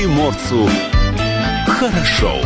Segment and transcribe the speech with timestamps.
[0.00, 0.66] приморцу
[1.66, 2.40] хорошо.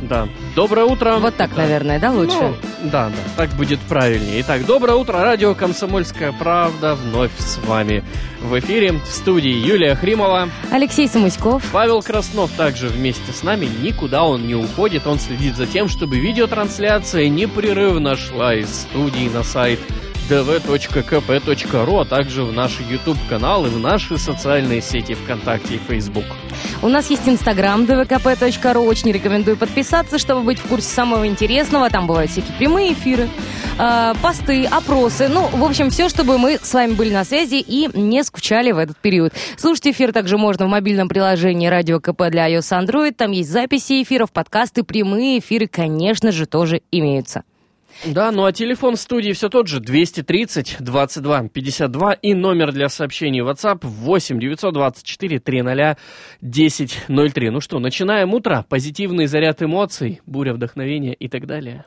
[0.00, 0.26] Да.
[0.54, 1.16] Доброе утро.
[1.18, 1.56] Вот так, Да.
[1.62, 2.36] наверное, да, лучше?
[2.40, 2.56] Ну,
[2.90, 4.40] да, да, так будет правильнее.
[4.42, 8.04] Итак, доброе утро, радио «Комсомольская правда» вновь с вами
[8.40, 8.92] в эфире.
[8.92, 10.48] В студии Юлия Хримова.
[10.70, 11.62] Алексей Самуськов.
[11.72, 13.68] Павел Краснов также вместе с нами.
[13.82, 15.06] Никуда он не уходит.
[15.06, 19.80] Он следит за тем, чтобы видеотрансляция непрерывно шла из студии на сайт
[20.28, 26.24] dv.kp.ru, а также в наш YouTube-канал и в наши социальные сети ВКонтакте и Facebook.
[26.82, 28.86] У нас есть инстаграм dvkp.ru.
[28.86, 31.90] Очень рекомендую подписаться, чтобы быть в курсе самого интересного.
[31.90, 33.28] Там бывают всякие прямые эфиры,
[33.78, 35.28] э, посты, опросы.
[35.28, 38.78] Ну, в общем, все, чтобы мы с вами были на связи и не скучали в
[38.78, 39.32] этот период.
[39.56, 43.12] Слушать эфир также можно в мобильном приложении Радио КП для iOS Android.
[43.12, 47.42] Там есть записи эфиров, подкасты, прямые эфиры, конечно же, тоже имеются.
[48.04, 53.40] Да, ну а телефон студии все тот же 230 22 52 и номер для сообщений
[53.40, 55.96] WhatsApp 8 924 300
[56.42, 57.50] 1003.
[57.50, 61.86] Ну что, начинаем утро, позитивный заряд эмоций, буря вдохновения и так далее.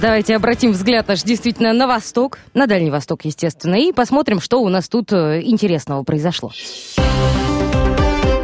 [0.00, 4.68] Давайте обратим взгляд наш действительно на восток, на Дальний Восток, естественно, и посмотрим, что у
[4.70, 6.52] нас тут э, интересного произошло.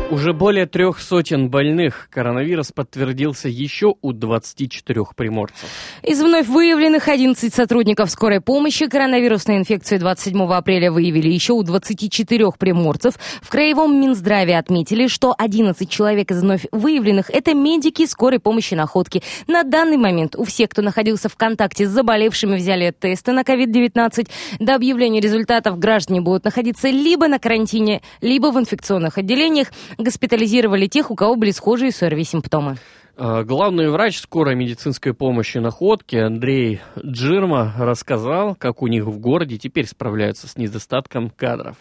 [0.08, 5.68] Уже более трех сотен больных коронавирус подтвердился еще у 24 приморцев.
[6.04, 12.52] Из вновь выявленных 11 сотрудников скорой помощи коронавирусную инфекцию 27 апреля выявили еще у 24
[12.52, 13.14] приморцев.
[13.42, 19.24] В Краевом Минздраве отметили, что 11 человек из вновь выявленных– это медики скорой помощи находки.
[19.48, 24.28] На данный момент у всех, кто находился в контакте с заболевшими, взяли тесты на COVID-19.
[24.60, 29.72] До объявления результатов граждане будут находиться либо на карантине, либо в инфекционных отделениях.
[29.98, 32.76] Госпитализировали тех, у кого были схожие с ОРВИ симптомы.
[33.18, 39.56] А, Главный врач скорой медицинской помощи Находки Андрей Джирма рассказал, как у них в городе
[39.56, 41.76] теперь справляются с недостатком кадров.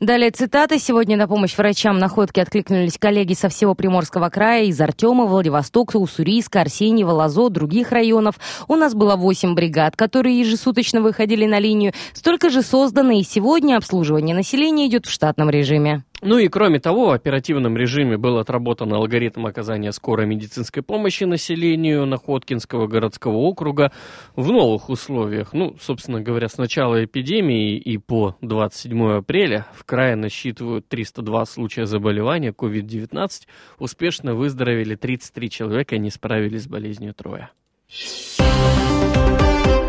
[0.00, 0.78] Далее цитата.
[0.78, 6.62] Сегодня на помощь врачам находки откликнулись коллеги со всего Приморского края, из Артема, Владивостока, Уссурийска,
[6.62, 8.36] Арсеньева, Лазо, других районов.
[8.66, 11.92] У нас было 8 бригад, которые ежесуточно выходили на линию.
[12.14, 16.04] Столько же создано, и сегодня обслуживание населения идет в штатном режиме.
[16.22, 22.04] Ну и кроме того, в оперативном режиме был отработан алгоритм оказания скорой медицинской помощи населению
[22.04, 23.90] Находкинского городского округа
[24.36, 25.54] в новых условиях.
[25.54, 31.86] Ну, собственно говоря, с начала эпидемии и по 27 апреля в крае насчитывают 302 случая
[31.86, 33.30] заболевания COVID-19.
[33.78, 37.50] Успешно выздоровели 33 человека, не справились с болезнью трое.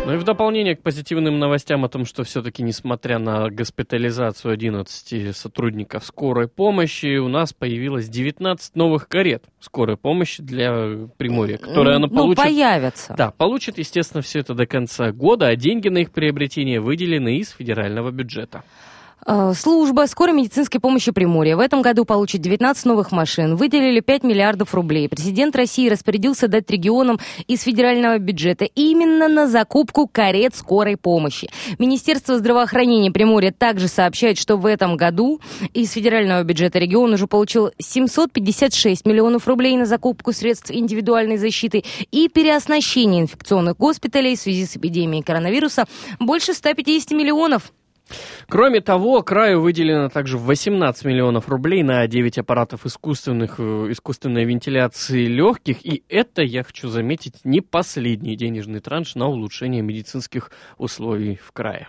[0.04, 5.36] Ну и в дополнение к позитивным новостям о том, что все-таки, несмотря на госпитализацию 11
[5.36, 12.08] сотрудников скорой помощи, у нас появилось 19 новых карет скорой помощи для Приморья, которые она
[12.08, 12.42] ну, получит...
[12.42, 13.14] появятся.
[13.16, 17.50] Да, получит, естественно, все это до конца года, а деньги на их приобретение выделены из
[17.50, 18.64] федерального бюджета.
[19.24, 23.56] Э, Служба скорой медицинской помощи Приморья в этом году получит 19 новых машин.
[23.56, 25.08] Выделили 5 миллиардов рублей.
[25.08, 31.48] Президент России распорядился дать регионам из федерального бюджета именно на закупку карет скорой помощи.
[31.78, 35.40] Министерство здравоохранения Приморья также сообщает, что в этом году
[35.72, 42.28] из федерального бюджета регион уже получил 756 миллионов рублей на закупку средств индивидуальной защиты и
[42.28, 45.86] переоснащение инфекционных госпиталей в связи с эпидемией коронавируса
[46.18, 47.72] больше 150 миллионов.
[48.48, 55.26] Кроме того, краю выделено также 18 миллионов рублей на 9 аппаратов искусственных, э, искусственной вентиляции
[55.26, 55.84] легких.
[55.84, 61.88] И это, я хочу заметить, не последний денежный транш на улучшение медицинских условий в крае.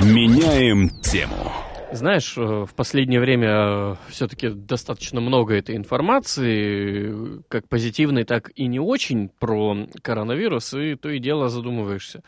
[0.00, 1.52] Меняем тему.
[1.90, 8.78] Знаешь, э, в последнее время все-таки достаточно много этой информации, как позитивной, так и не
[8.78, 12.22] очень, про коронавирус, и то и дело задумываешься.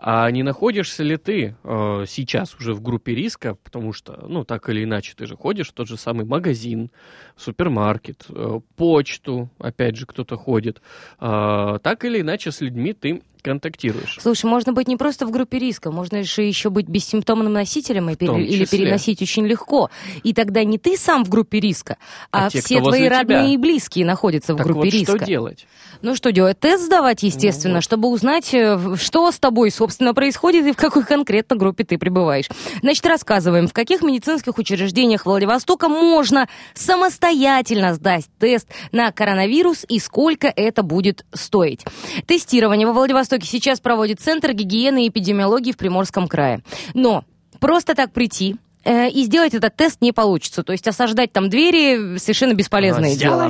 [0.00, 4.68] А не находишься ли ты э, сейчас уже в группе риска, потому что, ну, так
[4.68, 6.92] или иначе, ты же ходишь в тот же самый магазин,
[7.36, 10.80] супермаркет, э, почту, опять же, кто-то ходит.
[11.18, 14.18] Э, так или иначе, с людьми ты контактируешь.
[14.20, 18.14] Слушай, можно быть не просто в группе риска, можно же еще быть бессимптомным носителем и
[18.14, 19.90] В пере- или переносить очень легко.
[20.22, 21.96] И тогда не ты сам в группе риска,
[22.30, 23.44] а, А те, все твои родные тебя.
[23.46, 25.16] и близкие находятся в так группе вот, риска.
[25.16, 25.66] что делать?
[26.02, 26.60] Ну что делать?
[26.60, 27.84] Тест сдавать, естественно, Ну вот.
[27.84, 31.98] чтобы узнать, э, в- что с тобой, собственно, происходит и в какой конкретно группе ты
[31.98, 32.46] пребываешь.
[32.82, 40.48] Значит, рассказываем, в каких медицинских учреждениях Владивостока можно самостоятельно сдать тест на коронавирус и сколько
[40.54, 41.84] это будет стоить.
[42.26, 46.62] Тестирование во Владивостоке сейчас проводит Центр гигиены и эпидемиологии в Приморском крае.
[46.94, 47.24] Но
[47.60, 50.62] просто так прийти э, и сделать этот тест не получится.
[50.62, 53.48] То есть осаждать там двери совершенно бесполезное дело.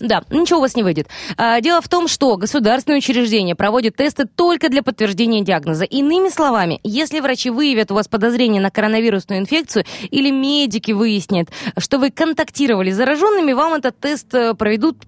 [0.00, 1.08] Да, ничего у вас не выйдет.
[1.36, 5.84] А, Дело в том, что государственные учреждения проводят тесты только для подтверждения диагноза.
[5.84, 11.48] Иными словами, если врачи выявят у вас подозрение на коронавирусную инфекцию или медики выяснят,
[11.78, 14.98] что вы контактировали с зараженными, вам этот тест э, проведут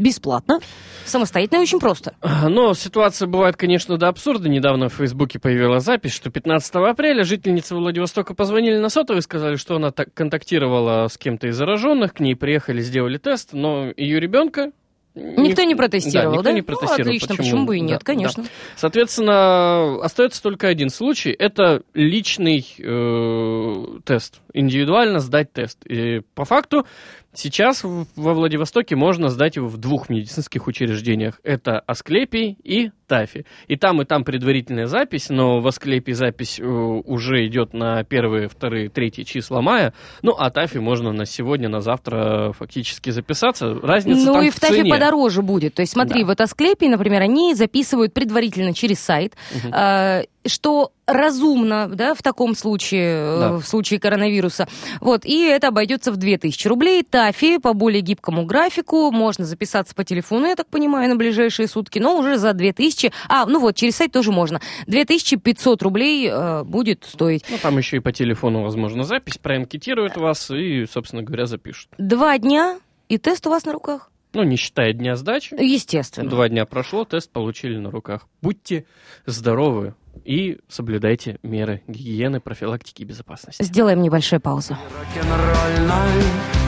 [0.00, 0.58] бесплатно,
[1.04, 2.14] самостоятельно и очень просто.
[2.48, 4.48] Но ситуация бывает, конечно, до абсурда.
[4.48, 9.56] Недавно в Фейсбуке появилась запись, что 15 апреля жительницы Владивостока позвонили на сотовый и сказали,
[9.56, 14.18] что она так контактировала с кем-то из зараженных, к ней приехали, сделали тест, но ее
[14.20, 14.72] ребенка...
[15.12, 16.36] Никто не протестировал, да?
[16.36, 16.52] Никто да?
[16.52, 17.08] не Ну, протестировал.
[17.08, 18.44] отлично, почему бы и нет, Да, конечно.
[18.44, 18.48] да.
[18.76, 21.30] Соответственно, остается только один случай.
[21.32, 24.40] Это личный э, тест.
[24.54, 25.84] Индивидуально сдать тест.
[25.84, 26.86] И по факту
[27.32, 31.40] сейчас во Владивостоке можно сдать его в двух медицинских учреждениях.
[31.42, 33.44] Это Асклепий и Тафи.
[33.66, 38.48] И там, и там предварительная запись, но в Асклепии запись э, уже идет на первые,
[38.48, 39.92] вторые, третьи числа мая.
[40.22, 43.74] Ну, а Тафи можно на сегодня, на завтра фактически записаться.
[43.82, 44.90] Разница Ну там и в в Тафе цене.
[44.92, 45.74] подороже будет.
[45.74, 46.28] То есть смотри, Да.
[46.28, 49.34] вот Асклепий, например, они записывают предварительно через сайт,
[49.72, 53.52] э, что разумно, да, в таком случае, э, Да.
[53.58, 54.68] в случае коронавируса.
[55.00, 57.02] Вот, и это обойдется в 2000 рублей.
[57.02, 61.98] Тафи по более гибкому графику, можно записаться по телефону, я так понимаю, на ближайшие сутки,
[61.98, 64.60] но уже за 2000, а, ну вот, через сайт тоже можно.
[64.86, 67.44] 2500 рублей э, будет стоить.
[67.50, 71.90] Ну, там еще и по телефону, возможно, запись, проанкетируют вас и, собственно говоря, запишут.
[71.98, 72.78] Два дня,
[73.08, 74.10] и тест у вас на руках.
[74.32, 75.54] Ну, не считая дня сдачи.
[75.60, 76.28] Естественно.
[76.28, 78.28] Два дня прошло, тест получили на руках.
[78.40, 78.84] Будьте
[79.26, 83.62] здоровы и соблюдайте меры гигиены, профилактики и безопасности.
[83.62, 84.76] Сделаем небольшую паузу.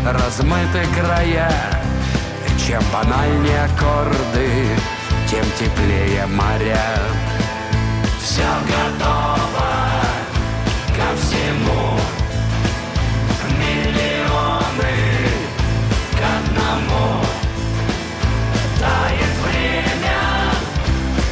[0.04, 1.52] Размыты края
[2.66, 4.66] Чем банальнее аккорды,
[5.32, 6.98] тем теплее моря.
[8.20, 9.72] Все готово
[10.94, 11.98] ко всему.
[13.58, 14.94] Миллионы
[16.12, 17.24] к одному.
[18.78, 20.20] Тает время,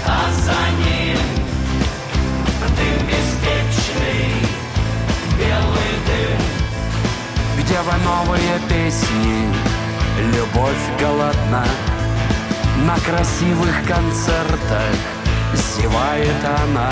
[0.07, 1.21] а за ним
[2.77, 4.33] ты беспечный,
[5.37, 6.41] белый дым.
[7.59, 9.53] Где вы новые песни?
[10.35, 11.65] Любовь голодна,
[12.87, 14.97] на красивых концертах.
[15.55, 16.91] Зевает она.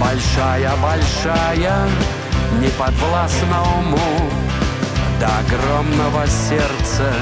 [0.00, 1.88] Большая-большая,
[2.60, 4.30] не подвластна уму.
[5.20, 7.12] До огромного сердца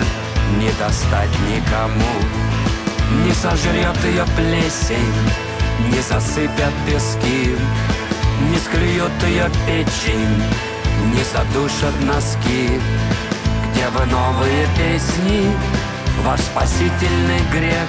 [0.58, 2.14] не достать никому.
[3.24, 5.14] Не сожрет ее плесень,
[5.90, 7.56] не засыпят пески.
[8.50, 10.42] Не склюет ее печень,
[11.12, 12.80] не задушат носки.
[13.70, 15.54] Где вы новые песни,
[16.20, 17.88] ваш спасительный грех.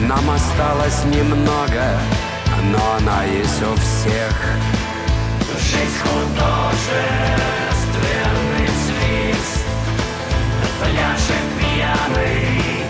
[0.00, 2.00] Нам осталось немного,
[2.70, 4.58] но она есть у всех.
[5.58, 9.64] Жизнь художественный свист.
[10.80, 12.84] Пляшет пьяный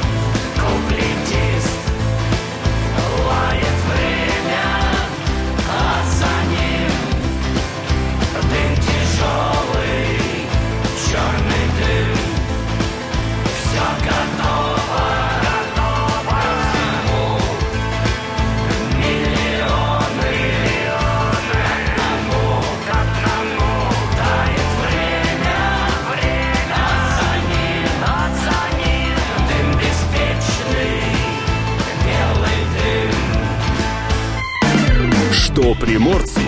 [35.85, 36.41] приморцу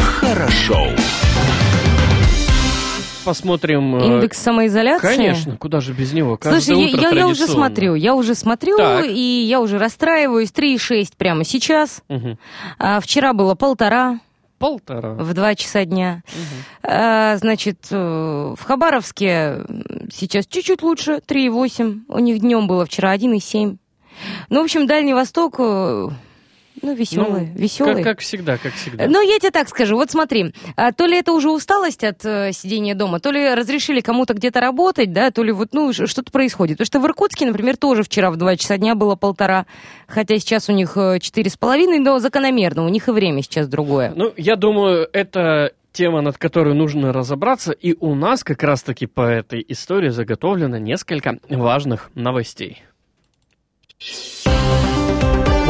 [0.00, 0.86] хорошо.
[3.24, 3.96] Посмотрим...
[3.96, 5.06] э, Индекс самоизоляции?
[5.06, 6.36] Конечно, куда же без него?
[6.36, 7.66] Каждое Слушай, я- утро я, я уже традиционно.
[7.66, 9.06] смотрю, я уже смотрю, Так.
[9.06, 10.50] и я уже расстраиваюсь.
[10.52, 12.02] 3,6 прямо сейчас.
[12.08, 12.38] Мгм.
[12.78, 14.20] А вчера было полтора
[14.60, 15.14] Полтора.
[15.14, 16.22] в 2 часа дня.
[16.84, 19.64] А, значит, э, в Хабаровске
[20.12, 22.02] сейчас чуть-чуть лучше, 3,8.
[22.08, 23.78] У них днем было вчера 1,7.
[24.48, 26.08] Ну, в общем, Дальний Восток, э,
[26.82, 27.94] ну, веселый, Ну, веселый.
[27.96, 29.06] Как, как всегда, как всегда.
[29.06, 29.96] Ну, я тебе так скажу.
[29.96, 34.00] Вот смотри, а, то ли это уже усталость от э, сидения дома, то ли разрешили
[34.00, 36.78] кому-то где-то работать, да, то ли вот, ну, что-то происходит.
[36.78, 39.66] Потому что в Иркутске, например, тоже вчера в 2 часа дня было полтора,
[40.06, 43.68] хотя сейчас у них э, четыре с половиной, но закономерно, у них и время сейчас
[43.68, 44.12] другое.
[44.14, 49.22] Ну, я думаю, это тема, над которой нужно разобраться, и у нас как раз-таки по
[49.22, 52.82] этой истории заготовлено несколько важных новостей.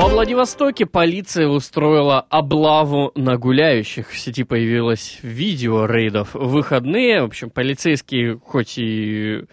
[0.00, 4.08] Во Владивостоке полиция устроила облаву на гуляющих.
[4.08, 7.20] В сети появилось видео рейдов в выходные.
[7.20, 9.44] В общем, полицейские хоть и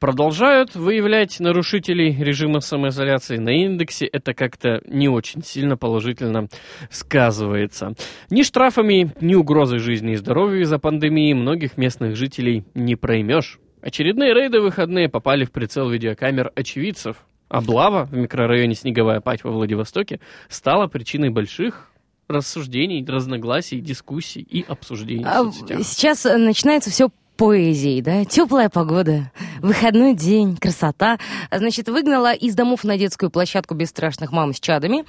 [0.00, 6.48] продолжают выявлять нарушителей режима самоизоляции, на индексе это как-то не очень сильно положительно
[6.90, 7.94] сказывается.
[8.30, 13.60] Ни штрафами, ни угрозой жизни и здоровью из-за пандемии многих местных жителей не проймешь.
[13.80, 17.18] Очередные рейды выходные попали в прицел видеокамер очевидцев.
[17.48, 21.90] Облава в микрорайоне Снеговая Пать во Владивостоке стала причиной больших
[22.28, 25.50] рассуждений, разногласий, дискуссий и обсуждений А.
[25.82, 31.18] Сейчас э, начинается все поэзией, да, теплая погода, выходной день, красота.
[31.50, 35.04] Значит, выгнала из домов на детскую площадку бесстрашных мам с чадами.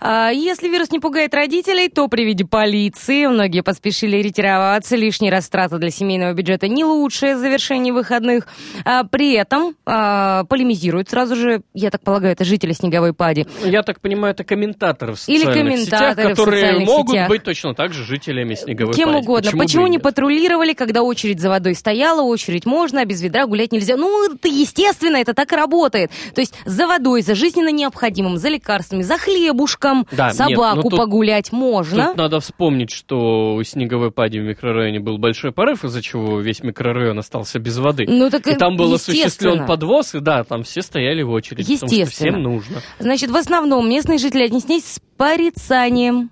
[0.00, 4.96] А, Если вирус не пугает родителей, то при виде полиции многие поспешили ретироваться.
[4.96, 8.46] Лишние растраты для семейного бюджета не лучшее завершение выходных.
[8.84, 13.46] А, При этом а, полемизируют сразу же, я так полагаю, это жители Снеговой Пади.
[13.64, 17.28] Я так понимаю, это комментаторы в Или социальных сетях, комментаторы в которые социальных могут сетях.
[17.28, 19.18] быть точно так же жителями Снеговой Кем Пади.
[19.20, 19.50] угодно.
[19.58, 20.02] Почему, и не нет?
[20.02, 23.96] патрулировали, когда очередь за водой стояла, очередь можно, а без ведра гулять нельзя?
[23.96, 26.10] Ну, это естественно, это так и работает.
[26.34, 30.82] То есть за водой, за жизненно необходимым, за лекарствами, за хлебушком Да, нет, собаку ну
[30.90, 32.08] тут- погулять можно.
[32.08, 36.62] Тут надо вспомнить, что у Снеговой Пади в микрорайоне был большой порыв, из-за чего весь
[36.62, 38.04] микрорайон остался без воды.
[38.08, 39.22] Ну, так и там был естественно.
[39.24, 42.30] осуществлен подвоз, и да, там все стояли в очереди, потому что Естественно.
[42.32, 42.76] всем нужно.
[42.98, 46.28] Значит, в основном местные жители отнеслись с порицанием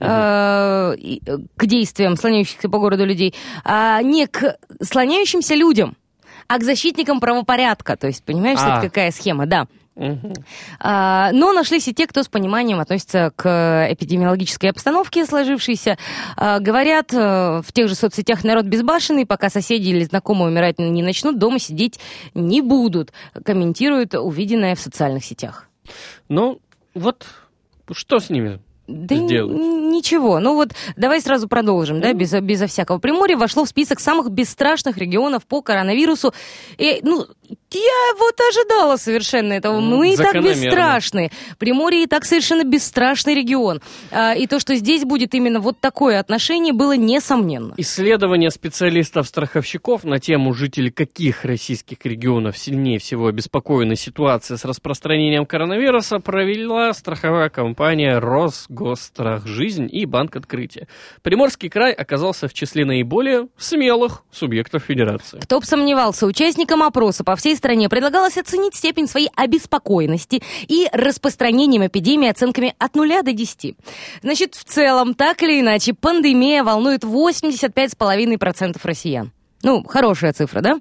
[0.00, 0.94] э,
[1.26, 5.96] э, к действиям слоняющихся по городу людей, а не к слоняющимся людям,
[6.46, 7.96] а к защитникам правопорядка.
[7.96, 8.78] То есть, понимаешь, А.
[8.78, 9.66] это какая схема, да.
[10.80, 15.98] А, Но нашлись и те, кто с пониманием относится к эпидемиологической обстановке сложившейся.
[16.36, 21.02] А, Говорят, э, в тех же соцсетях народ безбашенный, пока соседи или знакомые умирать не
[21.02, 21.98] начнут, дома сидеть
[22.34, 23.12] не будут,
[23.44, 25.68] комментируют увиденное в социальных сетях.
[26.28, 26.60] Ну,
[26.94, 27.26] вот
[27.92, 28.60] что с ними?
[28.88, 29.56] Да сделать?
[29.56, 30.40] ничего.
[30.40, 32.98] Ну вот, давай сразу продолжим, да, безо, безо всякого.
[32.98, 36.32] Приморье вошло в список самых бесстрашных регионов по коронавирусу.
[36.78, 37.26] И, ну,
[37.76, 39.80] я вот ожидала совершенно этого.
[39.80, 41.30] Мы и так бесстрашны.
[41.58, 43.80] Приморье и так совершенно бесстрашный регион.
[44.10, 47.74] А, и то, что здесь будет именно вот такое отношение, было несомненно.
[47.76, 56.20] Исследование специалистов-страховщиков на тему жителей каких российских регионов сильнее всего обеспокоены ситуацией с распространением коронавируса
[56.20, 60.88] провела страховая компания Росгосстрахжизнь и Банк Открытия.
[61.22, 65.40] Приморский край оказался в числе наиболее смелых субъектов федерации.
[65.40, 71.86] Кто бы сомневался, участникам опроса по всей стране предлагалось оценить степень своей обеспокоенности и распространением
[71.86, 73.76] эпидемии оценками от 0 до 10.
[74.22, 79.32] Значит, в целом, так или иначе, пандемия волнует 85,5% россиян.
[79.62, 80.78] Ну, хорошая цифра, да?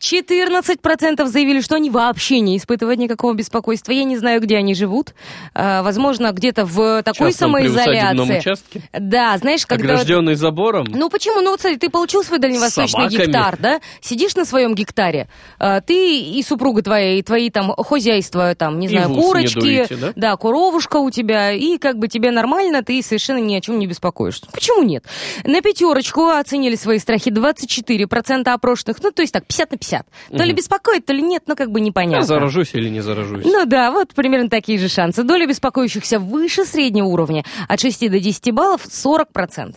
[0.00, 3.92] 14% заявили, что они вообще не испытывают никакого беспокойства.
[3.92, 5.14] Я не знаю, где они живут.
[5.54, 8.38] А, возможно, где-то в такой Частном самоизоляции.
[8.38, 8.82] участке?
[8.98, 9.92] Да, знаешь, когда...
[9.94, 10.86] Огражденный забором?
[10.88, 11.42] Ну почему?
[11.42, 13.80] Ну вот смотри, ты получил свой дальневосточный гектар, да?
[14.00, 15.28] Сидишь на своем гектаре,
[15.58, 19.60] а, ты и супруга твоя, и твои там хозяйства, там, не знаю, ус не курочки,
[19.60, 20.36] дуете, да?
[20.36, 24.46] коровушка у тебя, и как бы тебе нормально, ты совершенно ни о чем не беспокоишься.
[24.52, 25.04] Почему нет?
[25.44, 29.89] На пятерочку оценили свои страхи 24% опрошенных, ну то есть так, 50 на 50.
[30.30, 32.22] То ли беспокоит, то ли нет, ну как бы непонятно.
[32.22, 33.44] Я заражусь или не заражусь?
[33.44, 35.22] Ну да, вот примерно такие же шансы.
[35.22, 39.74] Доля беспокоящихся выше среднего уровня, от 6 до 10 баллов 40%.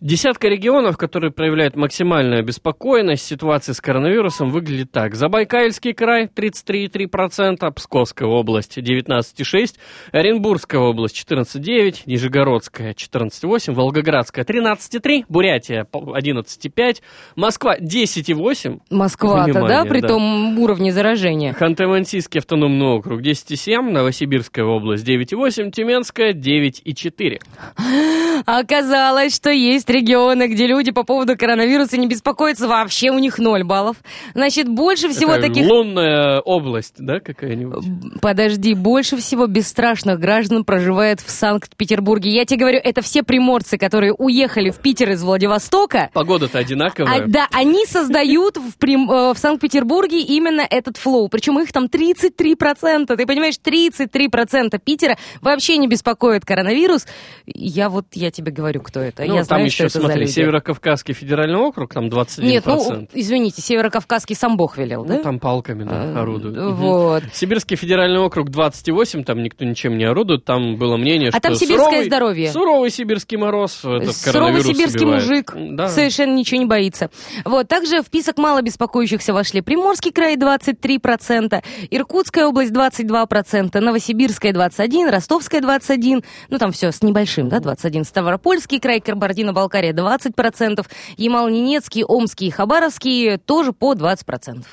[0.00, 5.16] Десятка регионов, которые проявляют максимальную обеспокоенность ситуации с коронавирусом, выглядит так.
[5.16, 9.74] Забайкальский край 33,3%, Псковская область 19,6%,
[10.12, 16.98] Оренбургская область 14,9%, Нижегородская 14,8%, Волгоградская 13,3%, Бурятия по- 11,5%,
[17.34, 20.08] Москва 10,8%, Москва-то, да, при да.
[20.08, 21.52] том уровне заражения.
[21.58, 27.40] Ханты-Мансийский автономный округ 10,7%, Новосибирская область 9,8%, Тюменская 9,4%.
[28.46, 33.64] Оказалось, что есть регионы, где люди по поводу коронавируса не беспокоятся вообще, у них ноль
[33.64, 33.96] баллов.
[34.34, 35.66] Значит, больше всего Такая таких...
[35.68, 37.84] лунная область, да, какая-нибудь?
[38.20, 42.30] Подожди, больше всего бесстрашных граждан проживает в Санкт-Петербурге.
[42.30, 46.10] Я тебе говорю, это все приморцы, которые уехали в Питер из Владивостока.
[46.12, 47.26] Погода-то А, одинаковая.
[47.26, 51.28] да, они создают в, Прим- э, в Санкт-Петербурге именно этот флоу.
[51.28, 53.16] Причем их там 33%.
[53.16, 57.06] Ты понимаешь, 33% Питера вообще не беспокоит коронавирус.
[57.46, 59.24] Я вот, я тебе говорю, кто это.
[59.24, 60.30] Ну, я там знаю, еще, что это за смотри, люди.
[60.32, 62.42] Северокавказский федеральный округ, там 21%.
[62.42, 65.22] Нет, ну, извините, Северокавказский сам Бог велел, Ну, да?
[65.22, 66.56] там палками да, А, орудуют.
[66.56, 66.74] Мгм.
[66.74, 67.22] Вот.
[67.32, 71.54] Сибирский федеральный округ 28, там никто ничем не орудует, там было мнение, А что там
[71.54, 72.52] сибирское суровый, здоровье.
[72.52, 75.28] Суровый сибирский мороз, этот Суровый сибирский убивает.
[75.28, 75.88] мужик Да.
[75.88, 77.10] совершенно ничего не боится.
[77.44, 85.10] Вот, также в список мало беспокоящихся вошли Приморский край 23%, Иркутская область 22%, Новосибирская 21%,
[85.10, 92.48] Ростовская 21%, ну там все с небольшим, да, 21%, Ставропольский край, Кабардино-Балкария 20%, Ямал-Ненецкий, Омский
[92.48, 94.64] и Хабаровский тоже по 20%.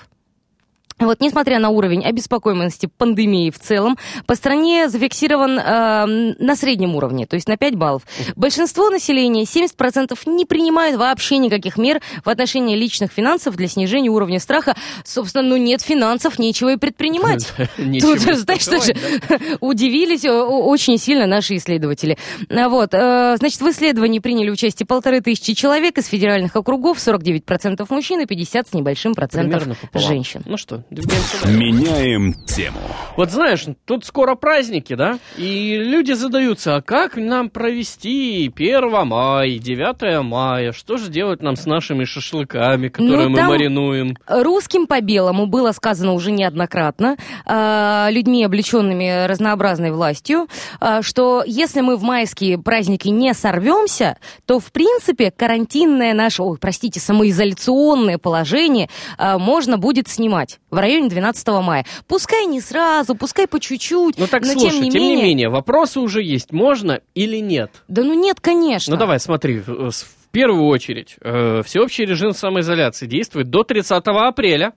[0.98, 6.06] Вот, несмотря на уровень обеспокоенности пандемией в целом, по стране зафиксирован э,
[6.40, 8.04] на среднем уровне, то есть на 5 баллов.
[8.38, 14.40] Большинство населения, 70%, не принимают вообще никаких мер в отношении личных финансов для снижения уровня
[14.40, 14.74] страха.
[15.04, 17.46] Собственно, ну нет финансов, нечего и предпринимать.
[17.76, 18.96] Тут, знаешь, беспокоить,
[19.60, 22.18] удивились очень сильно наши исследователи.
[22.50, 27.86] А Вот, э, значит, в исследовании приняли участие полторы тысячи человек из федеральных округов, 49%
[27.90, 30.42] мужчин и 50 с небольшим процентов женщин.
[30.46, 31.48] Ну что, двигаемся.
[31.48, 32.78] Меняем тему.
[33.18, 35.20] Вот знаешь, тут скоро праздники, да?
[35.38, 40.72] И люди задаются, а как нам провести 1 мая, 9 мая?
[40.74, 44.18] Что же делать нам с нашими шашлыками, которые Ну, мы там- маринуем?
[44.28, 50.48] Русским по белому было сказано уже неоднократно э, людьми, облеченными разнообразной властью,
[50.82, 56.58] э, что если мы в майские праздники не сорвемся, то в принципе карантинное наше, ой,
[56.60, 61.86] простите, самоизоляционное положение э, можно будет снимать в районе 12 мая.
[62.08, 65.50] Пускай не сразу, пускай по чуть-чуть, Ну так но слушай, тем не менее.
[65.50, 67.72] вопросы уже есть, можно или нет?
[67.88, 68.94] Да ну нет, конечно.
[68.94, 69.92] Ну давай, смотри, в
[70.32, 74.74] первую очередь, э, всеобщий режим самоизоляции действует до 30 апреля.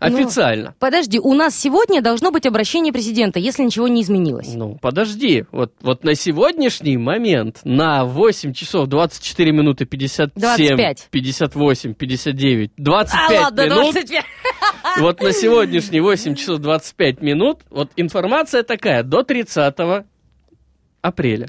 [0.00, 0.74] Ну, Официально.
[0.78, 4.52] Подожди, у нас сегодня должно быть обращение президента, если ничего не изменилось.
[4.54, 11.08] Ну, подожди, вот, вот на сегодняшний момент на 8 часов 24 минуты 57, 25.
[11.10, 14.24] 58, 59, 25 а ладно, минут, 25.
[15.00, 19.74] вот на сегодняшний 8 часов 25 минут, вот информация такая, до 30
[21.00, 21.46] апреля.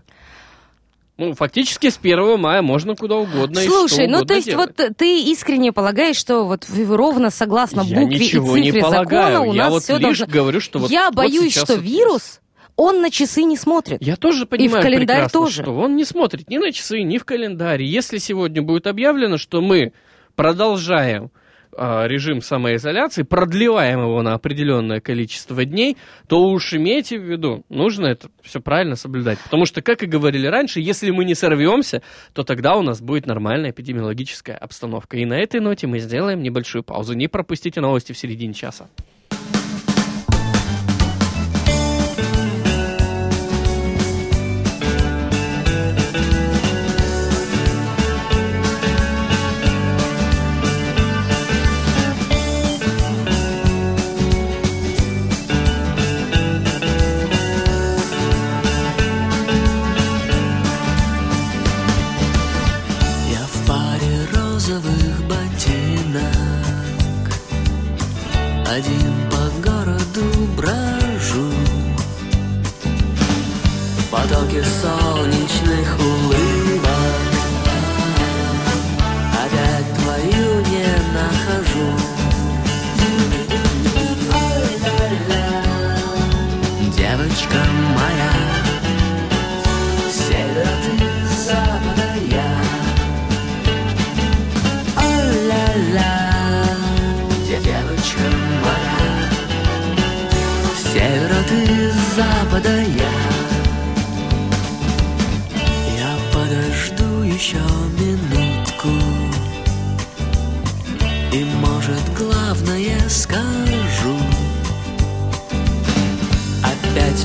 [1.17, 4.71] Ну, фактически с 1 мая можно куда угодно и Слушай, что ну то есть делать.
[4.77, 8.27] вот ты искренне полагаешь, что вот в- ровно согласно Я букве и не
[8.71, 10.27] цифре полагаю, закона у я нас вот все лишь должно...
[10.27, 12.39] говорю, что вот Я вот боюсь, что это вирус,
[12.75, 13.97] он на часы не смотрит.
[14.01, 15.63] Я тоже понимаю календарь прекрасно, тоже.
[15.63, 17.81] что он не смотрит ни на часы, ни в календарь.
[17.81, 19.93] Если сегодня будет объявлено, что мы
[20.35, 21.31] продолжаем
[21.77, 28.29] режим самоизоляции, продлеваем его на определенное количество дней, то уж имейте в виду, нужно это
[28.41, 29.39] все правильно соблюдать.
[29.43, 32.01] Потому что, как и говорили раньше, если мы не сорвемся,
[32.33, 35.17] то тогда у нас будет нормальная эпидемиологическая обстановка.
[35.17, 37.13] И на этой ноте мы сделаем небольшую паузу.
[37.13, 38.89] Не пропустите новости в середине часа.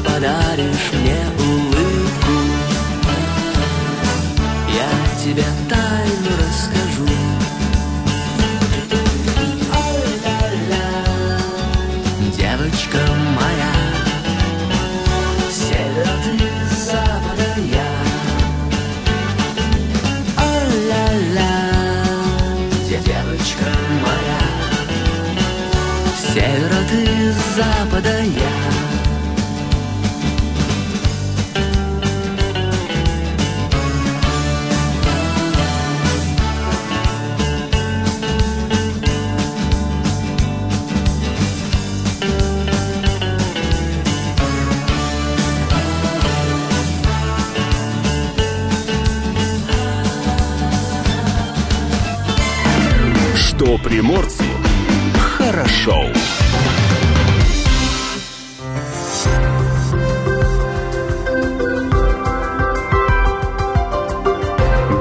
[0.01, 1.32] Подаришь мне
[53.83, 54.45] приморцу
[55.19, 56.13] хорошо.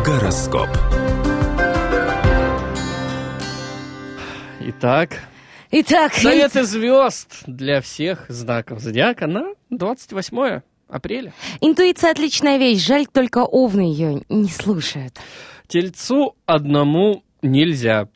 [0.06, 0.70] Гороскоп.
[4.60, 5.20] Итак,
[5.72, 11.34] Итак, советы звезд для всех знаков зодиака на 28 апреля.
[11.62, 15.18] интуиция отличная вещь, жаль только овны ее не слушают.
[15.68, 18.08] Тельцу одному нельзя.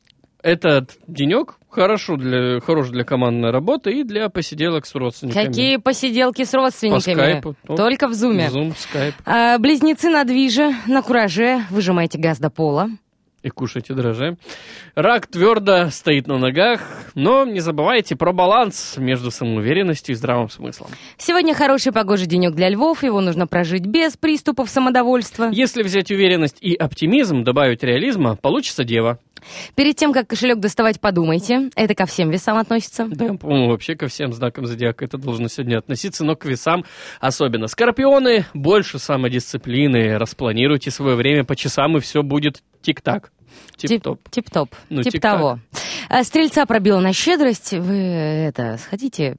[0.46, 5.48] Этот денек хорошо для, хорош для командной работы и для посиделок с родственниками.
[5.48, 7.16] Какие посиделки с родственниками?
[7.16, 7.56] По скайпу.
[7.68, 8.52] Ну, Только в зуме.
[8.52, 9.16] Зум, скайп.
[9.26, 12.90] А, близнецы на движе, на кураже, выжимайте газ до пола.
[13.42, 14.38] И кушайте дрожжи.
[14.94, 16.82] Рак твердо стоит на ногах,
[17.16, 20.90] но не забывайте про баланс между самоуверенностью и здравым смыслом.
[21.18, 25.50] Сегодня хороший погожий денек для львов, его нужно прожить без приступов самодовольства.
[25.52, 29.18] Если взять уверенность и оптимизм, добавить реализма, получится дева.
[29.76, 31.70] Перед тем, как кошелек доставать, подумайте.
[31.76, 33.06] Это ко всем весам относится.
[33.10, 36.86] Да, по-моему, вообще ко всем знакам зодиака это должно сегодня относиться, но к весам
[37.20, 37.68] особенно.
[37.68, 43.32] Скорпионы, больше самодисциплины, распланируйте свое время по часам, и все будет тик-так.
[43.78, 44.20] Тип-топ.
[44.30, 44.76] Тип- Тип-топ.
[44.90, 45.60] Ну, Тип того.
[46.10, 47.74] А, Стрельца пробила на щедрость.
[47.74, 49.38] Вы, это, сходите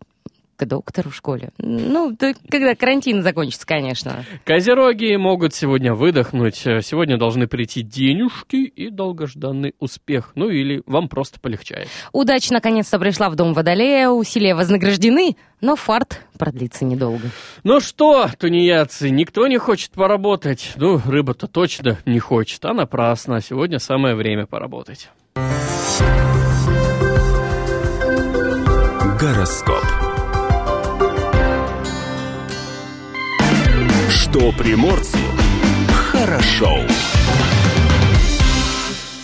[0.57, 1.51] к доктору в школе.
[1.59, 4.25] Ну, то когда карантин закончится, конечно.
[4.45, 6.57] Козероги могут сегодня выдохнуть.
[6.57, 10.33] Сегодня должны прийти денежки и долгожданный успех.
[10.35, 11.89] Ну или вам просто полегчает.
[12.13, 17.29] Удача наконец-то пришла в дом Водолея, усилия вознаграждены, но фарт продлится недолго.
[17.65, 20.73] Ну что, тунеядцы, никто не хочет поработать.
[20.77, 23.41] Ну, рыба-то точно не хочет, а напрасно.
[23.41, 25.11] Сегодня самое время поработать.
[29.19, 30.16] Гороскоп.
[34.37, 35.17] Что приморцу
[35.89, 36.69] хорошо.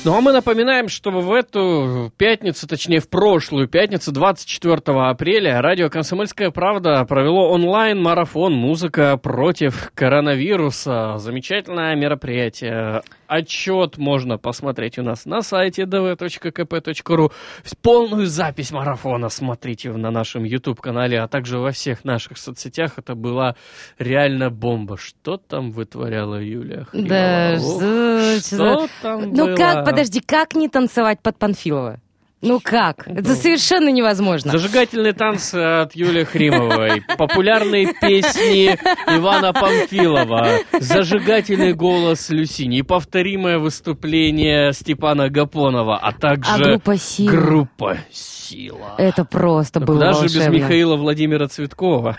[0.07, 5.91] Ну а мы напоминаем, что в эту пятницу, точнее в прошлую пятницу, 24 апреля, радио
[5.91, 11.19] «Комсомольская правда» провело онлайн-марафон «Музыка против коронавируса».
[11.19, 13.03] Замечательное мероприятие.
[13.33, 17.33] Отчет можно посмотреть у нас на сайте dv.kp.ru.
[17.81, 22.99] Полную запись марафона смотрите на нашем YouTube-канале, а также во всех наших соцсетях.
[22.99, 23.57] Это была
[23.99, 24.99] реально бомба.
[24.99, 27.09] Что там вытворяла Юлия Хримова?
[27.09, 29.57] Да, Ох, что- что там Ну было?
[29.57, 32.01] как, подожди, как не танцевать под Панфилова?
[32.43, 33.07] Ну как?
[33.07, 34.51] Это совершенно невозможно.
[34.51, 38.77] Зажигательные танцы от Юлии Хримовой, популярные песни
[39.07, 47.31] Ивана Памфилова, зажигательный голос Люси, неповторимое выступление Степана Гапонова, а также А группа «Сила»?
[47.31, 48.95] группа «Сила».
[48.99, 50.57] Это просто Ну, было Куда же без волшебно.
[50.57, 52.19] Михаила Владимира Цветкова?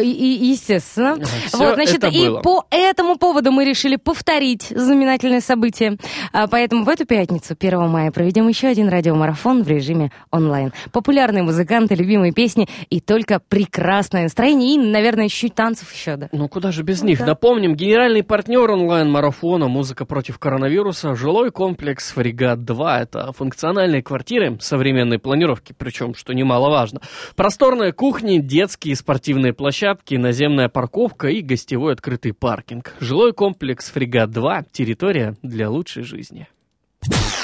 [0.00, 1.16] И, естественно.
[1.46, 2.40] Всё вот, значит, и было.
[2.40, 5.98] по этому поводу мы решили повторить знаменательное событие.
[6.32, 10.72] А, поэтому в эту пятницу, 1 мая, проведем еще один радиоконцерт радиомарафон в режиме онлайн.
[10.92, 16.28] Популярные музыканты, любимые песни и только прекрасное настроение и, наверное, чуть-чуть танцев еще, да.
[16.32, 17.18] Ну куда же без Ну них?
[17.18, 17.26] да.
[17.26, 22.98] Напомним, генеральный партнер онлайн-марафона «Музыка против коронавируса» жилой комплекс «Фрегат-2».
[23.00, 27.00] Это функциональные квартиры современной планировки, причем, что немаловажно.
[27.36, 32.94] Просторные кухни, детские спортивные площадки, наземная парковка и гостевой открытый паркинг.
[33.00, 36.46] Жилой комплекс «Фрегат-2»– территория для лучшей жизни.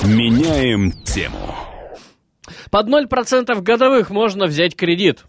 [0.05, 1.55] Меняем тему.
[2.71, 5.25] Под 0% годовых можно взять кредит.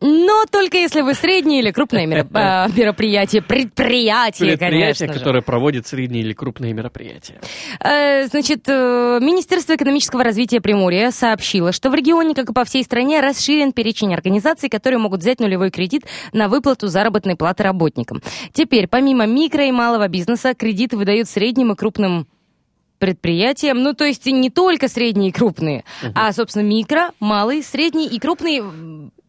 [0.00, 5.18] Но только если вы среднее или крупное меро- а, мероприятие, предприятие, Предприятие, конечно же.
[5.18, 7.40] которое проводит средние или крупные мероприятия.
[7.80, 12.84] Э, Значит, э, Министерство экономического развития Приморья сообщило, что в регионе, как и по всей
[12.84, 18.20] стране, расширен перечень организаций, которые могут взять нулевой кредит на выплату заработной платы работникам.
[18.52, 22.28] Теперь, помимо микро и малого бизнеса, кредиты выдают средним и крупным
[22.98, 28.18] предприятиям, ну, то есть не только средние и крупные, а, собственно, микро, малый, средний и
[28.18, 28.62] крупный,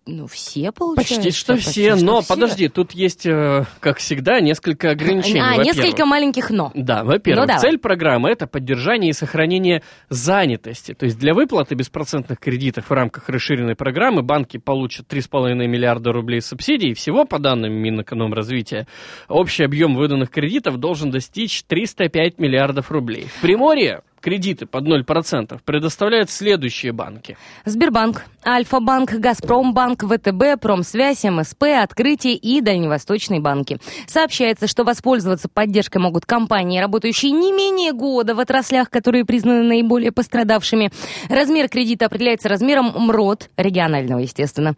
[0.07, 1.15] ну, все получается.
[1.15, 5.41] Почти что все, но подожди, тут есть, э, как всегда, несколько ограничений.
[5.41, 6.71] А, несколько маленьких «но».
[6.73, 10.93] Да, во-первых, Ну, цель программы это поддержание и сохранение занятости.
[10.93, 16.41] То есть для выплаты беспроцентных кредитов в рамках расширенной программы банки получат 3,5 миллиарда рублей
[16.41, 16.93] субсидий.
[16.93, 18.87] Всего, по данным Минэкономразвития,
[19.27, 23.27] общий объем выданных кредитов должен достичь 305 миллиардов рублей.
[23.37, 27.37] В Приморье кредиты под 0% предоставляют следующие банки.
[27.65, 33.79] Сбербанк, Альфа-банк, Газпромбанк, ВТБ, Промсвязь, МСП, Открытие и Дальневосточные банки.
[34.07, 40.11] Сообщается, что воспользоваться поддержкой могут компании, работающие не менее года в отраслях, которые признаны наиболее
[40.11, 40.91] пострадавшими.
[41.29, 44.75] Размер кредита определяется размером МРОД, регионального, естественно.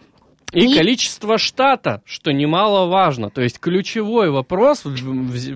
[0.52, 3.30] И, И- количество штата, что немаловажно.
[3.30, 4.84] То есть ключевой вопрос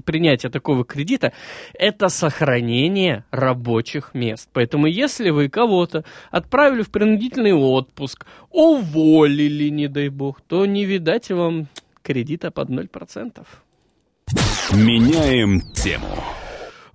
[0.06, 1.34] принятия такого кредита–
[1.74, 4.50] это сохранение рабочих мест.
[4.54, 11.30] Поэтому если вы кого-то отправили в принудительный отпуск, уволили, не дай бог, то не видать
[11.32, 11.68] вам
[12.04, 13.46] кредита под 0%.
[14.74, 16.08] Меняем тему.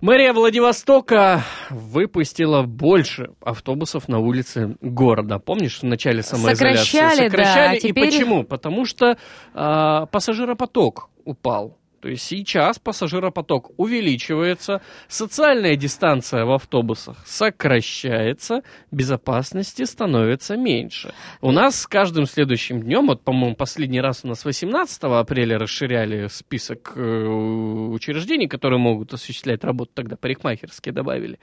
[0.01, 5.39] Мэрия Владивостока выпустила больше автобусов на улице города.
[5.39, 6.85] Помнишь, в начале самоизоляции?
[6.85, 8.43] Сокращали, да, а И теперь- почему?
[8.45, 9.17] Потому что
[9.53, 11.77] а, пассажиропоток упал.
[12.01, 21.13] То есть сейчас пассажиропоток увеличивается, социальная дистанция в автобусах сокращается, безопасности становится меньше.
[21.41, 26.27] У нас с каждым следующим днем, вот, по-моему, последний раз у нас 18 апреля расширяли
[26.27, 31.39] список э, учреждений, которые могут осуществлять работу, тогда парикмахерские добавили.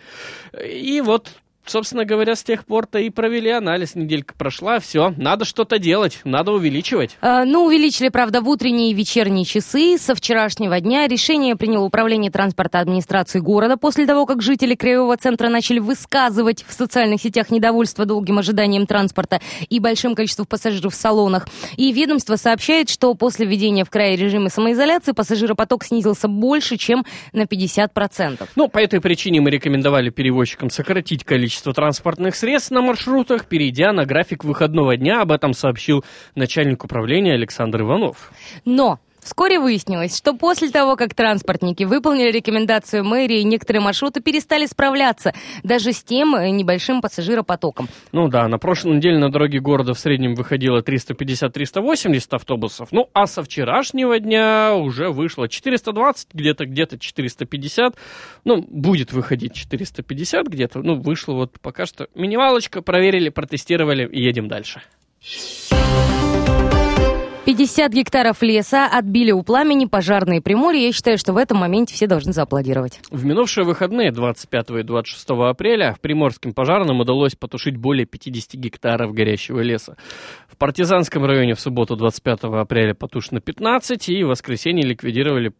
[0.64, 1.32] И вот
[1.66, 3.96] Собственно говоря, с тех пор-то и провели анализ.
[3.96, 7.16] Неделька прошла, все, надо что-то делать, надо увеличивать.
[7.20, 9.98] Э, Ну, увеличили, правда, в утренние и вечерние часы.
[9.98, 15.48] Со вчерашнего дня решение приняло Управление транспорта администрации города после того, как жители Краевого центра
[15.48, 21.48] начали высказывать в социальных сетях недовольство долгим ожиданием транспорта и большим количеством пассажиров в салонах.
[21.76, 27.42] И ведомство сообщает, что после введения в крае режима самоизоляции пассажиропоток снизился больше, чем на
[27.42, 28.48] 50%.
[28.54, 34.04] Ну, по этой причине мы рекомендовали перевозчикам сократить количество транспортных средств на маршрутах, перейдя на
[34.04, 35.22] график выходного дня.
[35.22, 38.32] Об этом сообщил начальник управления Александр Иванов.
[38.64, 45.34] Но вскоре выяснилось, что после того, как транспортники выполнили рекомендацию мэрии, некоторые маршруты перестали справляться
[45.62, 47.88] даже с тем э, небольшим пассажиропотоком.
[48.12, 52.88] Ну да, на прошлой неделе на дороге города в среднем выходило 350-380 автобусов.
[52.92, 57.96] Ну, а со вчерашнего дня уже вышло 420, где-то где-то 450.
[58.44, 60.78] Ну, будет выходить 450 где-то.
[60.80, 62.80] Ну, вышло вот пока что минималочка.
[62.80, 64.82] Проверили, протестировали и едем дальше.
[67.46, 70.86] 50 гектаров леса отбили у пламени пожарные Приморья.
[70.86, 72.98] Я считаю, что в этом моменте все должны зааплодировать.
[73.12, 79.60] В минувшие выходные 25 и 26 апреля Приморским пожарным удалось потушить более 50 гектаров горящего
[79.60, 79.96] леса.
[80.48, 85.52] В Партизанском районе в субботу 25 апреля потушено 15 и в воскресенье ликвидировали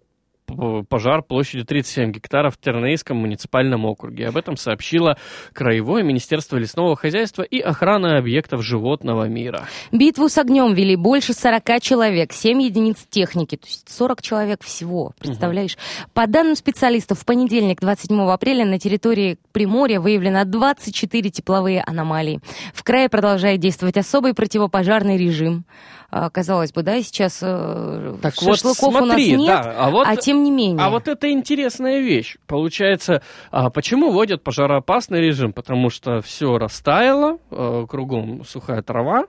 [0.88, 4.28] пожар площадью 37 гектаров в Тернейском муниципальном округе.
[4.28, 5.16] Об этом сообщило
[5.52, 9.66] Краевое министерство лесного хозяйства и охраны объектов животного мира.
[9.92, 15.12] Битву с огнем вели больше 40 человек, 7 единиц техники, то есть 40 человек всего,
[15.18, 15.76] представляешь?
[16.14, 22.40] По данным специалистов, в понедельник, 27 апреля, на территории Приморья выявлено 24 тепловые аномалии.
[22.74, 25.64] В крае продолжает действовать особый противопожарный режим.
[26.11, 29.90] А, Казалось бы, да, сейчас э, Так вот, шашлыков у нас смотри, нет, да, а
[29.90, 30.79] вот- тем не менее.
[30.85, 32.37] А вот это интересная вещь.
[32.46, 35.53] Получается, а почему вводят пожароопасный режим?
[35.53, 39.25] Потому что все растаяло, э, кругом сухая трава,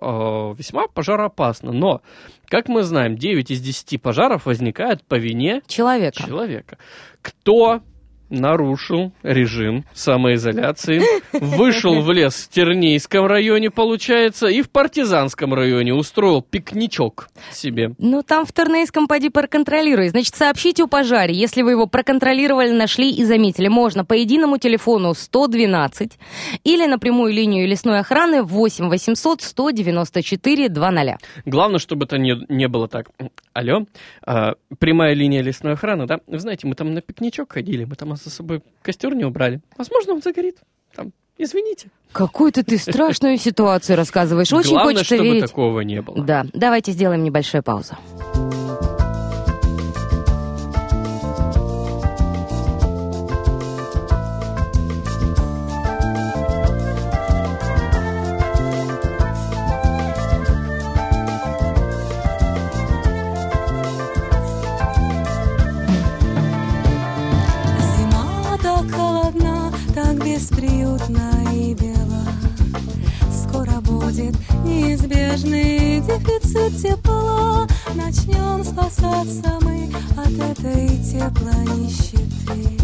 [0.00, 0.06] э,
[0.56, 1.72] весьма пожароопасно.
[1.72, 2.00] Но,
[2.46, 6.22] как мы знаем, 9 из 10 пожаров возникают по вине Человека.
[6.22, 6.78] человека.
[7.22, 7.80] Кто
[8.30, 16.42] нарушил режим самоизоляции, вышел в лес в Тернейском районе, получается, и в Партизанском районе устроил
[16.42, 17.92] пикничок себе.
[17.98, 20.08] Ну, там в Тернейском поди проконтролируй.
[20.08, 23.68] Значит, сообщите о пожаре, если вы его проконтролировали, нашли и заметили.
[23.68, 26.18] Можно по единому телефону 112
[26.64, 31.18] или на прямую линию лесной охраны 8 800 194 200.
[31.44, 33.08] Главное, чтобы это не, не было так.
[33.52, 33.86] Алло,
[34.24, 36.20] а, прямая линия лесной охраны, да?
[36.26, 39.60] Вы знаете, мы там на пикничок ходили, мы там за собой костер не убрали.
[39.76, 40.58] Возможно, он загорит.
[40.94, 41.88] Там, извините.
[42.12, 44.52] Какую-то ты страшную ситуацию рассказываешь.
[44.52, 45.46] Очень Главное, хочется чтобы верить.
[45.46, 46.22] такого не было.
[46.24, 47.96] Да, давайте сделаем небольшую паузу.
[70.38, 72.22] Бесприютна и бела.
[73.32, 77.66] Скоро будет неизбежный дефицит тепла.
[77.94, 82.78] Начнем спасаться мы от этой теплонищеты.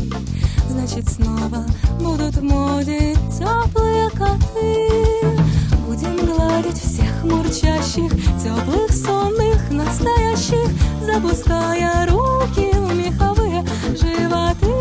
[0.68, 1.64] Значит, снова
[2.00, 4.88] будут в моде теплые коты.
[5.86, 8.10] Будем гладить всех мурчащих,
[8.42, 10.68] теплых, сонных, настоящих,
[11.06, 14.73] запуская руки в меховые животы.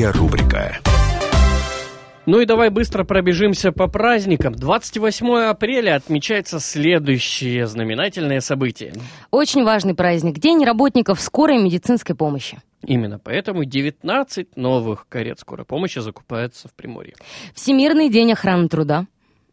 [0.00, 0.78] Датская рубрика.
[2.24, 4.54] Ну и давай быстро пробежимся по праздникам.
[4.54, 8.94] 28 апреля отмечается следующее знаменательное событие.
[9.30, 10.38] Очень важный праздник.
[10.38, 12.62] День работников скорой медицинской помощи.
[12.86, 17.14] Именно поэтому 19 новых карет скорой помощи закупаются в Приморье.
[17.54, 19.06] Всемирный день охраны труда.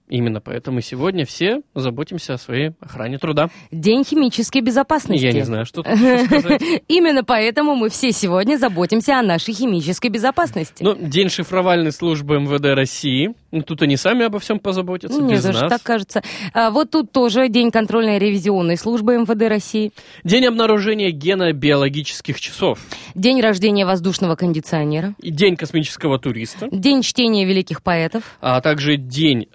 [0.09, 3.49] Именно поэтому сегодня все заботимся о своей охране труда.
[3.71, 5.23] День химической безопасности.
[5.25, 6.61] Я не знаю, что тут сказать.
[6.87, 10.81] Именно поэтому мы все сегодня заботимся о нашей химической безопасности.
[10.83, 13.33] Ну, день шифровальной службы МВД России.
[13.51, 15.69] Ну, тут они сами обо всем позаботятся, Мне без тоже нас.
[15.69, 16.21] так кажется.
[16.53, 19.91] А вот тут тоже День контрольной ревизионной службы МВД России.
[20.23, 22.79] День обнаружения гена биологических часов.
[23.15, 25.15] День рождения воздушного кондиционера.
[25.21, 26.67] И День космического туриста.
[26.71, 28.23] День чтения великих поэтов.
[28.41, 29.47] А также день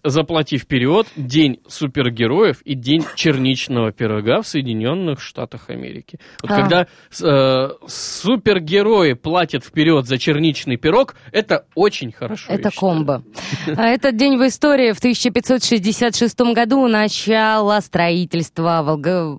[0.43, 6.19] «Заплати вперед», день супергероев и день черничного пирога в Соединенных Штатах Америки.
[6.43, 6.61] Вот А.
[6.61, 12.53] когда э, супергерои платят вперед за черничный пирог, это очень хорошо.
[12.53, 13.23] Это комбо.
[13.77, 19.39] А этот день в истории в 1566 году начало строительства Волга...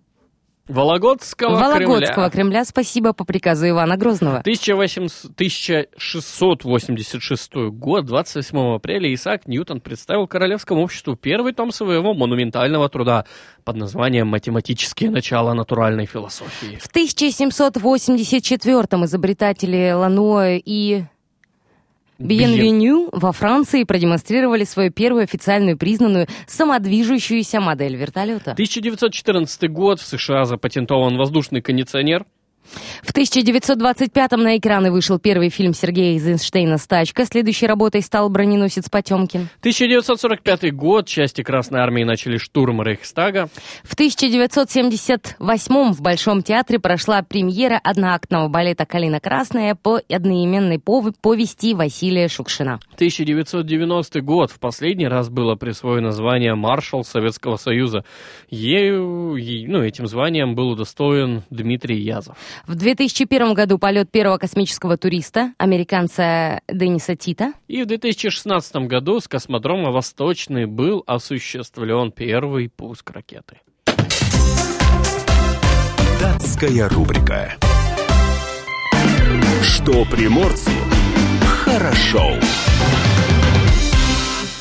[0.68, 2.30] Вологодского, Вологодского Кремля.
[2.30, 2.66] Кремля.
[2.66, 4.40] Спасибо по приказу Ивана Грозного.
[4.40, 13.26] 1800 1686 год, 28 апреля, Исаак Ньютон представил Королевскому обществу первый том своего монументального труда
[13.66, 16.80] под названием «Математические начала натуральной философии».
[16.82, 21.04] В 1784-м изобретатели Лануа и
[22.20, 28.52] Биенвеню во Франции продемонстрировали свою первую официальную признанную самодвижущуюся модель вертолета.
[28.52, 32.26] 1914 год, в США запатентован воздушный кондиционер.
[33.02, 37.26] В 1925-м на экраны вышел первый фильм Сергея Эйзенштейна «Стачка».
[37.26, 39.50] Следующей работой стал «Броненосец Потемкин».
[39.60, 43.50] 1945 год, части Красной Армии начали штурм Рейхстага.
[43.84, 51.74] В 1978-м в Большом театре прошла премьера одноактного балета «Калина Красная» по одноименной пов- повести
[51.74, 52.80] Василия Шукшина.
[52.96, 58.04] 1990 год, в последний раз было присвоено звание маршал Советского Союза.
[58.50, 62.36] Ею, е- ну, этим званием был удостоен Дмитрий Язов.
[62.68, 67.54] В 2001 году полет первого космического туриста, американца Денниса Тита.
[67.68, 73.60] И в 2016 году с космодрома Восточный был осуществлен первый пуск ракеты.
[76.20, 77.54] Датская рубрика.
[79.62, 80.72] Что приморцу
[81.64, 82.34] хорошо.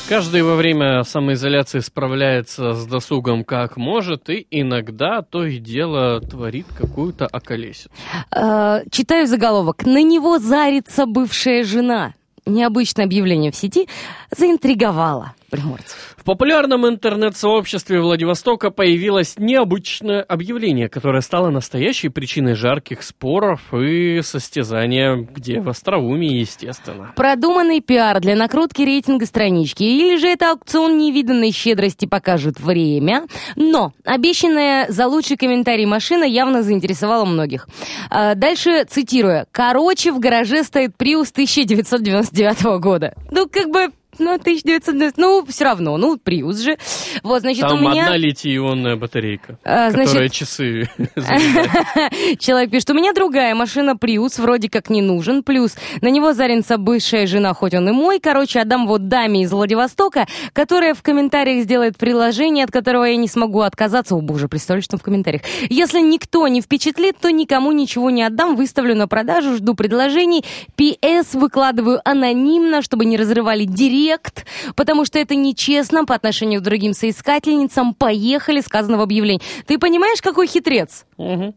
[0.09, 6.67] Каждый во время самоизоляции справляется с досугом как может и иногда то и дело творит
[6.77, 7.89] какую-то околесицу.
[8.35, 9.85] Э, читаю заголовок.
[9.85, 12.13] На него зарится бывшая жена.
[12.45, 13.87] Необычное объявление в сети
[14.29, 16.15] заинтриговало приморцев.
[16.17, 25.15] В популярном интернет-сообществе Владивостока появилось необычное объявление, которое стало настоящей причиной жарких споров и состязания,
[25.15, 27.13] где в остроумии, естественно.
[27.15, 29.83] Продуманный пиар для накрутки рейтинга странички.
[29.83, 33.27] Или же это аукцион невиданной щедрости покажет время.
[33.55, 37.67] Но обещанная за лучший комментарий машина явно заинтересовала многих.
[38.09, 39.45] А, Дальше цитирую.
[39.51, 43.13] Короче, в гараже стоит Prius 1999 года.
[43.29, 43.91] Ну, как бы...
[44.19, 46.77] Ну, 1990, ну, все равно, ну, Prius же.
[47.23, 48.03] Вот, значит, Там у меня...
[48.03, 50.89] одна литий-ионная батарейка, А, значит- которая часы.
[52.39, 55.43] Человек пишет, у меня другая машина Prius, вроде как не нужен.
[55.43, 58.19] Плюс на него зарится бывшая жена, хоть он и мой.
[58.19, 63.27] Короче, отдам вот даме из Владивостока, которая в комментариях сделает приложение, от которого я не
[63.27, 64.15] смогу отказаться.
[64.15, 65.43] О боже, представляешь, что в комментариях.
[65.69, 68.55] Если никто не впечатлит, то никому ничего не отдам.
[68.55, 70.43] Выставлю на продажу, жду предложений.
[70.77, 73.65] PS выкладываю анонимно, чтобы не разрывали
[74.03, 74.45] директ,
[74.75, 77.93] потому что это нечестно по отношению к другим соискательницам.
[77.93, 79.41] Поехали, сказано в объявлении.
[79.65, 81.05] Ты понимаешь, какой хитрец?
[81.17, 81.53] Мгм.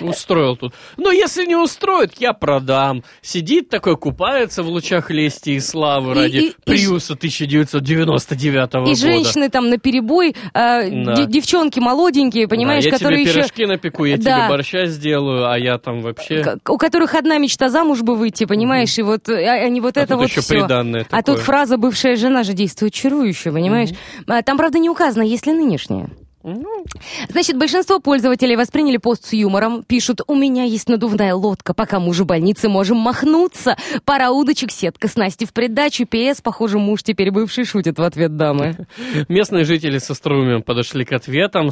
[0.00, 0.74] Устроил тут.
[0.96, 3.02] Но если не устроит, я продам.
[3.22, 8.78] Сидит такой, купается в лучах лести и славы И- ради и- и Приуса 1999 И
[8.80, 8.94] года.
[8.96, 10.82] женщины там на перебой, Да.
[11.26, 13.40] девчонки молоденькие, понимаешь, Да, я которые тебе еще...
[13.40, 14.22] пирожки напеку, я Да.
[14.40, 16.56] тебе борща сделаю, а я там вообще...
[16.68, 20.00] У которых одна мечта замуж бы выйти, понимаешь, и вот э, а, они вот А
[20.02, 20.54] это вот еще все.
[20.60, 21.36] приданное А такое.
[21.36, 23.90] тут фраза «бывшая жена» же действует чарующе, понимаешь?
[24.26, 26.08] А, Там, правда, не указано, есть ли нынешняя.
[26.44, 26.84] Ну,
[27.28, 29.82] Значит, большинство пользователей восприняли пост с юмором.
[29.82, 33.76] Пишут, у меня есть надувная лодка, пока муж в больнице, можем махнуться.
[34.04, 36.06] Пара удочек, сетка снасти в придачу.
[36.06, 38.86] ПС, похоже, муж теперь бывший шутит в ответ дамы.
[39.28, 41.70] Местные жители со Струмем подошли к ответам.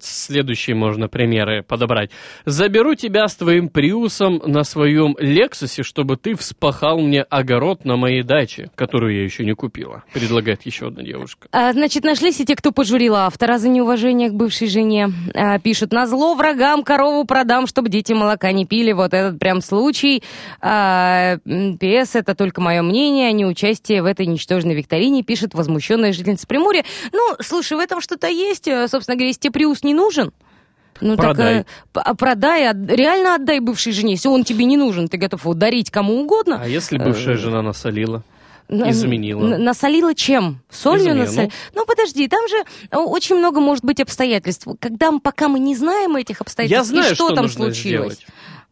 [0.00, 2.10] Следующие можно примеры подобрать.
[2.44, 8.22] «Заберу тебя с твоим Приусом на своем Лексусе, чтобы ты вспахал мне огород на моей
[8.22, 11.48] даче, которую я еще не купила», предлагает еще одна девушка.
[11.50, 15.10] А, значит, нашлись и те, кто пожурил автора за неуважение к бывшей жене.
[15.34, 18.92] А, пишут, на зло врагам корову продам, чтобы дети молока не пили.
[18.92, 20.22] Вот этот прям случай.
[20.60, 26.12] А, ПС, это только мое мнение, а не участие в этой ничтожной викторине, пишет возмущенная
[26.12, 26.84] жительница Приморья.
[27.12, 28.68] Ну, слушай, в этом что-то есть.
[28.68, 30.32] Э, Собственно говоря, если тебе Приус не нужен,
[31.00, 31.64] ну Продай.
[31.92, 34.12] так э, а продай, от- реально отдай бывшей жене.
[34.12, 36.60] Если он тебе не нужен, ты готов его дарить кому угодно.
[36.62, 38.22] А если бывшая жена насолила?
[38.68, 39.56] Н- Изменила.
[39.58, 40.60] Насолила чем?
[40.70, 41.52] Солью насолила?
[41.74, 42.56] Ну, подожди, там же
[42.90, 44.66] э, очень много может быть обстоятельств.
[44.80, 48.14] Когда, пока мы не знаем этих обстоятельств, Я знаю, и что, что там случилось.
[48.14, 48.26] сделать.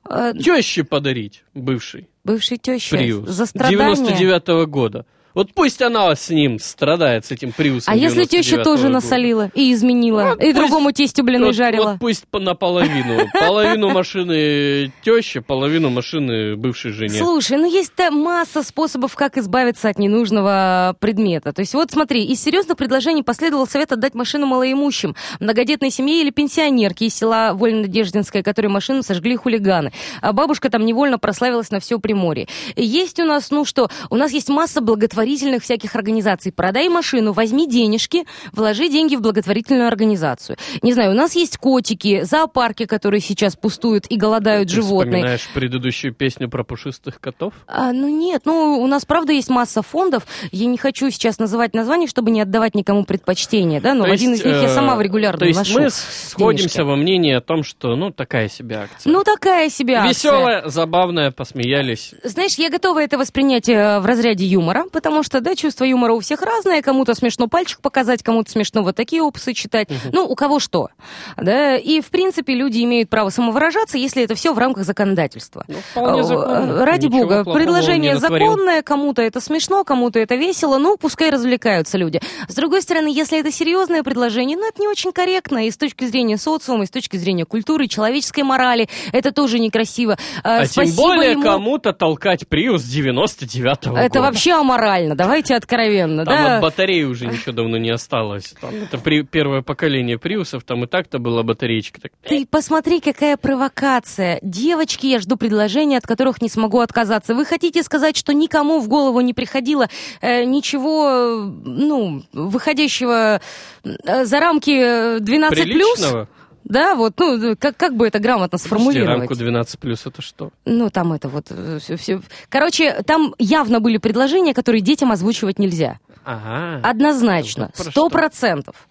[0.09, 3.29] Э, Теще подарить бывший Бывшей теще Приус.
[3.29, 3.95] за страдания.
[3.95, 5.07] 99 года.
[5.35, 8.93] Вот пусть она с ним страдает, с этим Приусом А если теща 99-го тоже года.
[8.95, 11.91] насолила и изменила, Вот и пусть- другому тестю блины Вот- жарила?
[11.93, 13.27] Вот пусть по- наполовину.
[13.33, 17.19] Половину машины тещи, половину машины бывшей жене.
[17.19, 21.53] Слушай, ну есть масса способов, как избавиться от ненужного предмета.
[21.53, 26.31] То есть вот смотри, из серьезных предложений последовал совет отдать машину малоимущим, многодетной семье или
[26.31, 29.93] пенсионерке из села Вольнодеждинское, которой машину сожгли хулиганы.
[30.21, 32.49] А бабушка там невольно прославилась на все Приморье.
[32.77, 36.53] Есть у нас, ну что, у нас есть масса благотворительных благотворительных всяких организаций.
[36.53, 40.57] Продай машину, возьми денежки, вложи деньги в благотворительную организацию.
[40.83, 45.13] Не знаю, у нас есть котики, зоопарки, которые сейчас пустуют и голодают Ты животные.
[45.13, 47.55] вспоминаешь предыдущую песню про пушистых котов?
[47.67, 50.25] А, ну нет, ну у нас правда есть масса фондов.
[50.51, 54.33] Я не хочу сейчас называть название, чтобы не отдавать никому предпочтение, да, но То один
[54.33, 56.81] есть, из них я э, сама в регулярно То есть мы сходимся денежки.
[56.81, 59.13] во мнении о том, что, ну, такая себе акция.
[59.13, 60.33] Ну такая себе акция.
[60.33, 62.15] Веселая, забавная, посмеялись.
[62.25, 66.21] Знаешь, я готова это воспринять э, в разряде юмора, потому что, да, чувство юмора у
[66.21, 66.81] всех разное.
[66.81, 69.89] Кому-то смешно пальчик показать, кому-то смешно вот такие опусы читать.
[70.13, 70.89] Ну, у кого что.
[71.37, 75.65] Да, и, в принципе, люди имеют право самовыражаться, если это все в рамках законодательства.
[75.69, 75.77] Ну,
[76.19, 76.87] Э, законно.
[76.87, 82.21] Ради Ничего бога, предложение законное, кому-то это смешно, кому-то это весело, ну, пускай развлекаются люди.
[82.49, 86.05] С другой стороны, если это серьезное предложение, ну, это не очень корректно и с точки
[86.05, 90.13] зрения социума, и с точки зрения культуры, человеческой морали, это тоже некрасиво.
[90.13, 91.43] Э, А тем спасибо более ему.
[91.43, 94.21] кому-то толкать Приус 99-го Это года.
[94.23, 96.57] вообще аморально, давайте откровенно, Там да?
[96.57, 98.55] от батареи уже ничего давно не осталось.
[98.61, 102.01] Там это при- первое поколение Приусов, там и так-то была батареечка.
[102.01, 104.39] Так, Ты посмотри, какая провокация.
[104.43, 107.35] Девочки, я жду предложений, от которых не смогу отказаться.
[107.35, 109.89] Вы хотите сказать, что никому в голову не приходило
[110.21, 113.41] э, ничего, э, ну, выходящего
[113.85, 115.51] э, за рамки э, 12+.
[115.51, 116.29] приличного?
[116.73, 119.19] Да, вот, ну, как, как бы это грамотно сформулировать?
[119.21, 120.51] рамку 12 плюс это что?
[120.65, 121.53] Ну, там это вот
[121.83, 122.23] все, все.
[122.49, 125.99] Короче, там явно были предложения, которые детям озвучивать нельзя.
[126.25, 126.81] Ага.
[126.89, 128.89] Однозначно, Ну, сто процентов.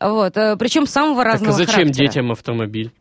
[0.00, 2.06] Вот, причем самого Так а разного зачем характера.
[2.06, 2.92] детям автомобиль?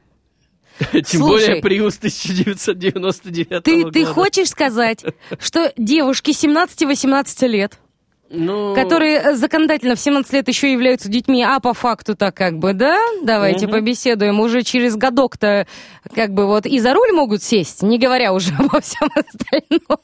[0.92, 3.92] Тем Слушай, более Приус 1999 Ты, года.
[3.94, 5.06] ты хочешь сказать,
[5.40, 7.78] что девушки 17-18 лет,
[8.36, 12.58] Ну, которые э, законодательно в 17 лет еще являются детьми, а по факту так как
[12.58, 12.98] бы, да?
[13.24, 13.76] Давайте Мгм.
[13.76, 14.40] побеседуем.
[14.40, 15.68] Уже через годок-то
[16.16, 20.00] как бы вот и за руль могут сесть, не говоря уже обо всем остальном.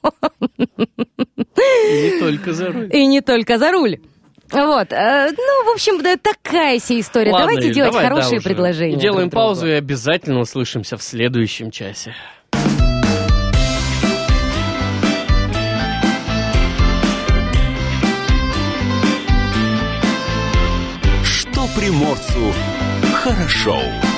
[1.58, 2.90] не только за руль.
[2.94, 3.98] И не только за руль.
[4.52, 7.32] Вот, э, ну, в общем, да, такая себе история.
[7.32, 8.48] Ладно, Давайте Юль, делать давай, да, хорошие уже.
[8.48, 8.96] предложения.
[8.98, 9.46] Делаем друг другу.
[9.46, 12.16] паузу и обязательно услышимся в следующем часе.
[21.80, 22.54] Приморцу
[23.24, 24.09] хорошо.